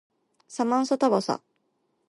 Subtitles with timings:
[0.47, 1.41] サマンサタバサ